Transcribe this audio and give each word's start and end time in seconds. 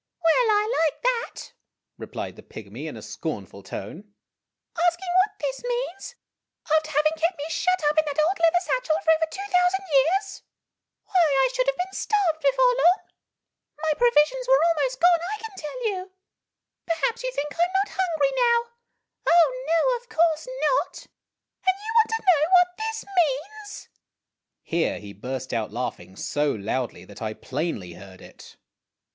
"Well! 0.23 0.49
I 0.57 0.63
like 0.65 1.01
that," 1.03 1.53
replied 1.99 2.35
the 2.35 2.41
pygmy 2.41 2.87
in 2.87 2.97
a 2.97 3.03
scornful 3.05 3.61
tone;" 3.61 4.03
ask 4.87 4.99
ing 4.99 5.13
what 5.13 5.37
this 5.39 5.61
means, 5.63 6.15
after 6.73 6.89
having 6.89 7.13
kept 7.17 7.37
me 7.37 7.45
shut 7.49 7.83
up 7.85 7.95
in 7.99 8.05
that 8.05 8.17
old 8.17 8.39
leather 8.41 8.65
satchel 8.65 8.97
for 9.03 9.11
over 9.11 9.25
two 9.29 9.45
thousand 9.51 9.85
years! 9.93 10.41
Why, 11.05 11.45
I 11.45 11.49
should 11.53 11.67
have 11.67 11.77
been 11.77 11.93
starved 11.93 12.41
before 12.41 12.65
long; 12.73 13.09
my 13.77 13.93
provisions 13.95 14.47
were 14.49 14.63
almost 14.73 14.99
gone, 14.99 15.19
I 15.37 15.37
can 15.37 15.53
tell 15.55 15.85
you! 15.85 16.11
Perhaps 16.87 17.21
you 17.21 17.31
think 17.33 17.53
I 17.53 17.61
'm 17.61 17.73
not 17.85 17.93
hungry 17.93 18.31
now? 18.41 18.73
Oh, 19.29 19.63
no! 19.69 19.97
of 20.01 20.09
course 20.09 20.47
not! 20.73 20.97
and 21.61 21.77
you 21.77 21.91
want 21.93 22.09
to 22.09 22.25
know 22.25 22.45
what 22.49 22.67
this 22.79 23.05
means?" 23.05 23.89
Here 24.63 24.97
he 24.97 25.13
burst 25.13 25.53
out 25.53 25.69
laughing 25.71 26.15
so 26.15 26.51
loudly 26.51 27.05
that 27.05 27.21
I 27.21 27.35
plainly 27.35 27.93
heard 28.01 28.19
it. 28.21 28.57